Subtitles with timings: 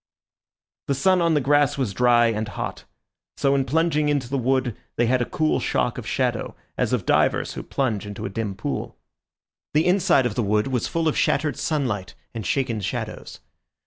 [0.87, 2.85] The sun on the grass was dry and hot.
[3.37, 7.05] So in plunging into the wood they had a cool shock of shadow, as of
[7.05, 8.97] divers who plunge into a dim pool.
[9.75, 13.41] The inside of the wood was full of shattered sunlight and shaken shadows.